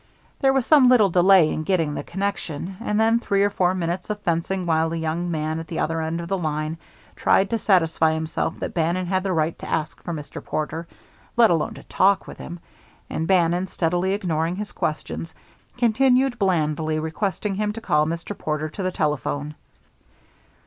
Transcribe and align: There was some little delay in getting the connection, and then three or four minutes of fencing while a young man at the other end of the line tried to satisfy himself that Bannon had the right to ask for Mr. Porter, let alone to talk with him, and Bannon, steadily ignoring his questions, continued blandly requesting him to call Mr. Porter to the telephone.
There 0.39 0.51
was 0.51 0.65
some 0.65 0.89
little 0.89 1.11
delay 1.11 1.53
in 1.53 1.61
getting 1.61 1.93
the 1.93 2.01
connection, 2.03 2.75
and 2.81 2.99
then 2.99 3.19
three 3.19 3.43
or 3.43 3.51
four 3.51 3.75
minutes 3.75 4.09
of 4.09 4.19
fencing 4.21 4.65
while 4.65 4.91
a 4.91 4.95
young 4.97 5.29
man 5.29 5.59
at 5.59 5.67
the 5.67 5.77
other 5.77 6.01
end 6.01 6.19
of 6.19 6.27
the 6.27 6.39
line 6.39 6.79
tried 7.15 7.51
to 7.51 7.59
satisfy 7.59 8.13
himself 8.15 8.57
that 8.61 8.73
Bannon 8.73 9.05
had 9.05 9.21
the 9.21 9.31
right 9.31 9.55
to 9.59 9.69
ask 9.69 10.01
for 10.01 10.11
Mr. 10.11 10.43
Porter, 10.43 10.87
let 11.37 11.51
alone 11.51 11.75
to 11.75 11.83
talk 11.83 12.25
with 12.25 12.39
him, 12.39 12.59
and 13.11 13.27
Bannon, 13.27 13.67
steadily 13.67 14.13
ignoring 14.13 14.55
his 14.55 14.71
questions, 14.71 15.35
continued 15.77 16.39
blandly 16.39 16.97
requesting 16.97 17.53
him 17.53 17.71
to 17.73 17.79
call 17.79 18.07
Mr. 18.07 18.35
Porter 18.35 18.69
to 18.69 18.81
the 18.81 18.91
telephone. 18.91 19.53